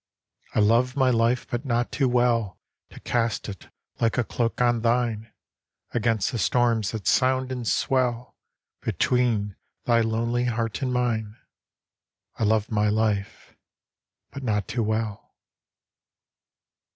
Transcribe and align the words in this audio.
I 0.55 0.59
love 0.61 0.95
my 0.95 1.11
life 1.11 1.47
but 1.47 1.63
not 1.63 1.91
too 1.91 2.09
wellTo 2.09 3.03
cast 3.03 3.47
it 3.49 3.69
like 3.99 4.17
a 4.17 4.23
cloak 4.23 4.59
on 4.59 4.81
thine, 4.81 5.31
Against 5.93 6.31
the 6.31 6.39
storms 6.39 6.89
that 6.89 7.05
sound 7.05 7.51
and 7.51 7.65
swellBetween 7.67 9.57
thy 9.85 10.01
lonely 10.01 10.45
heart 10.45 10.81
and 10.81 10.91
mine.I 10.91 12.43
love 12.45 12.71
my 12.71 12.89
life, 12.89 13.53
but 14.31 14.41
not 14.41 14.67
too 14.67 14.81
well. 14.81 15.35